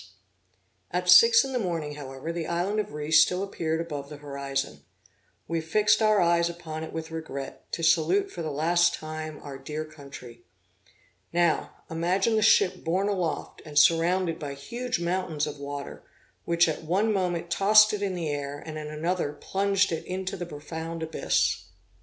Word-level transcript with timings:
At 0.89 1.11
six 1.11 1.43
in 1.45 1.53
the 1.53 1.59
morning, 1.59 1.93
however, 1.93 2.33
the 2.33 2.47
island 2.47 2.79
of 2.79 2.91
Rhe 2.91 3.11
still 3.11 3.43
appeared 3.43 3.79
above 3.79 4.09
the 4.09 4.17
horizon. 4.17 4.79
We 5.47 5.61
fixed 5.61 6.01
our 6.01 6.19
eyes 6.19 6.49
upon 6.49 6.83
it 6.83 6.91
with 6.91 7.11
regret, 7.11 7.71
to 7.73 7.83
salute 7.83 8.31
for 8.31 8.41
the 8.41 8.49
last 8.49 8.95
time 8.95 9.39
our 9.43 9.59
dear 9.59 9.85
country. 9.85 10.41
Now, 11.31 11.75
imagine 11.87 12.35
the 12.35 12.41
ship 12.41 12.83
borne 12.83 13.09
aloft, 13.09 13.61
and 13.63 13.77
surrounded 13.77 14.39
by 14.39 14.55
huge 14.55 14.99
mountains 14.99 15.45
of 15.45 15.59
water, 15.59 16.01
which 16.45 16.67
at 16.67 16.83
one 16.83 17.13
moment 17.13 17.51
tossed 17.51 17.93
it 17.93 18.01
in 18.01 18.15
the 18.15 18.29
air, 18.31 18.57
and 18.57 18.79
at 18.79 18.87
another 18.87 19.33
plunged 19.33 19.91
it 19.91 20.03
into 20.05 20.35
the 20.35 20.47
profound 20.47 21.03
abyss. 21.03 21.65